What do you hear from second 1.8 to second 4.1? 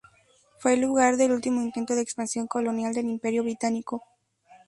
de expansión colonial del Imperio británico.